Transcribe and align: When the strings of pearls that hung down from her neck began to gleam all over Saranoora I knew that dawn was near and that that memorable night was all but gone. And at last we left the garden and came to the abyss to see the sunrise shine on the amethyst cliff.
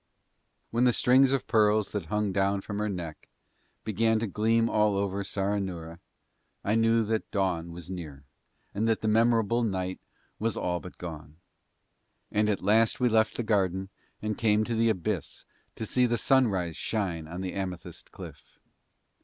When 0.71 0.85
the 0.85 0.93
strings 0.93 1.31
of 1.31 1.45
pearls 1.45 1.91
that 1.91 2.07
hung 2.07 2.31
down 2.31 2.61
from 2.61 2.79
her 2.79 2.89
neck 2.89 3.29
began 3.83 4.17
to 4.17 4.25
gleam 4.25 4.67
all 4.67 4.97
over 4.97 5.23
Saranoora 5.23 5.99
I 6.63 6.73
knew 6.73 7.03
that 7.03 7.29
dawn 7.29 7.71
was 7.71 7.91
near 7.91 8.23
and 8.73 8.87
that 8.87 9.01
that 9.01 9.07
memorable 9.07 9.61
night 9.61 9.99
was 10.39 10.57
all 10.57 10.79
but 10.79 10.97
gone. 10.97 11.37
And 12.31 12.49
at 12.49 12.63
last 12.63 12.99
we 12.99 13.09
left 13.09 13.37
the 13.37 13.43
garden 13.43 13.89
and 14.23 14.35
came 14.39 14.63
to 14.63 14.73
the 14.73 14.89
abyss 14.89 15.45
to 15.75 15.85
see 15.85 16.07
the 16.07 16.17
sunrise 16.17 16.77
shine 16.77 17.27
on 17.27 17.41
the 17.41 17.53
amethyst 17.53 18.11
cliff. 18.11 18.57